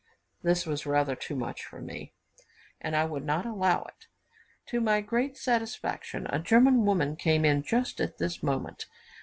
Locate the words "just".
7.61-8.01